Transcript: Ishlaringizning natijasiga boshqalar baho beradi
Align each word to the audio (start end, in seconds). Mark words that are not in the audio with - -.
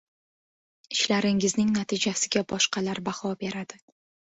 Ishlaringizning 0.95 1.71
natijasiga 1.77 2.47
boshqalar 2.57 3.07
baho 3.13 3.39
beradi 3.47 3.85